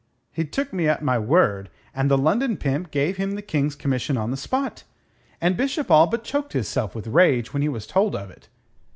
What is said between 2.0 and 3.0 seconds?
the London pimp